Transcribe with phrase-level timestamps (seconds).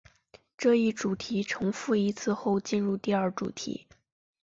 [0.57, 3.85] 这一主题重复一次后进入第二主题。